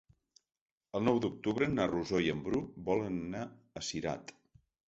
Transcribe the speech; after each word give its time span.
El 0.99 1.03
nou 1.07 1.19
d'octubre 1.25 1.69
na 1.75 1.87
Rosó 1.93 2.23
i 2.29 2.31
en 2.37 2.43
Bru 2.49 2.65
volen 2.91 3.23
anar 3.27 3.47
a 3.83 3.89
Cirat. 3.91 4.35